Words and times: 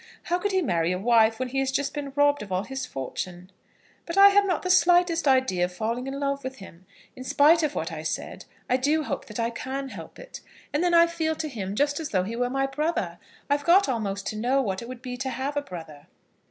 How 0.23 0.39
could 0.39 0.51
he 0.51 0.63
marry 0.63 0.91
a 0.91 0.97
wife 0.97 1.37
when 1.37 1.49
he 1.49 1.59
has 1.59 1.69
just 1.71 1.93
been 1.93 2.11
robbed 2.15 2.41
of 2.41 2.51
all 2.51 2.63
his 2.63 2.87
fortune?" 2.87 3.51
"But 4.07 4.17
I 4.17 4.29
have 4.29 4.45
not 4.47 4.63
the 4.63 4.71
slightest 4.71 5.27
idea 5.27 5.65
of 5.65 5.73
falling 5.73 6.07
in 6.07 6.19
love 6.19 6.43
with 6.43 6.55
him. 6.55 6.87
In 7.15 7.23
spite 7.23 7.61
of 7.61 7.75
what 7.75 7.91
I 7.91 8.01
said, 8.01 8.45
I 8.67 8.77
do 8.77 9.03
hope 9.03 9.27
that 9.27 9.39
I 9.39 9.51
can 9.51 9.89
help 9.89 10.17
it. 10.17 10.41
And 10.73 10.83
then 10.83 10.95
I 10.95 11.05
feel 11.05 11.35
to 11.35 11.47
him 11.47 11.75
just 11.75 11.99
as 11.99 12.09
though 12.09 12.23
he 12.23 12.35
were 12.35 12.49
my 12.49 12.65
brother. 12.65 13.19
I've 13.47 13.63
got 13.63 13.87
almost 13.87 14.25
to 14.29 14.35
know 14.35 14.59
what 14.59 14.81
it 14.81 14.87
would 14.87 15.03
be 15.03 15.17
to 15.17 15.29
have 15.29 15.55
a 15.55 15.61
brother." 15.61 16.07